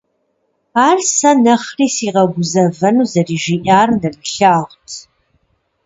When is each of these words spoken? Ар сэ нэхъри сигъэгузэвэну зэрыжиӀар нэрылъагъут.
Ар 0.87 0.97
сэ 1.15 1.31
нэхъри 1.43 1.87
сигъэгузэвэну 1.95 3.07
зэрыжиӀар 3.11 3.89
нэрылъагъут. 3.99 4.89